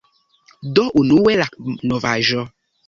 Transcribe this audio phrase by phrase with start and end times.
[0.77, 1.49] Do unue la
[1.93, 2.49] novaĵo